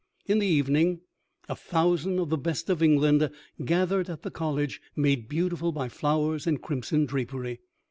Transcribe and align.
In 0.25 0.39
the 0.39 0.47
evening, 0.47 1.01
a 1.47 1.55
thousand 1.55 2.17
of 2.17 2.29
the 2.29 2.37
best 2.39 2.71
of 2.71 2.81
England 2.81 3.29
gathered 3.63 4.09
at 4.09 4.23
the 4.23 4.31
college, 4.31 4.81
made 4.95 5.29
beautiful 5.29 5.71
by 5.71 5.89
flowers 5.89 6.47
and 6.47 6.59
crimson 6.59 7.05
drapery. 7.05 7.59